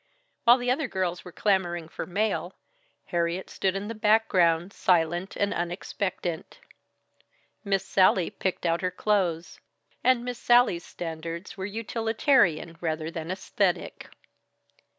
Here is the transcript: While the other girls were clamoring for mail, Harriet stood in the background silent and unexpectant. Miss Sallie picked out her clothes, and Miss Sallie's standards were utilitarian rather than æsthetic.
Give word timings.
While 0.45 0.57
the 0.57 0.71
other 0.71 0.87
girls 0.87 1.23
were 1.23 1.31
clamoring 1.31 1.87
for 1.87 2.07
mail, 2.07 2.55
Harriet 3.13 3.51
stood 3.51 3.75
in 3.75 3.87
the 3.87 3.93
background 3.93 4.73
silent 4.73 5.35
and 5.35 5.53
unexpectant. 5.53 6.59
Miss 7.63 7.85
Sallie 7.85 8.31
picked 8.31 8.65
out 8.65 8.81
her 8.81 8.89
clothes, 8.89 9.59
and 10.03 10.25
Miss 10.25 10.39
Sallie's 10.39 10.83
standards 10.85 11.55
were 11.55 11.67
utilitarian 11.67 12.77
rather 12.81 13.11
than 13.11 13.27
æsthetic. 13.27 14.07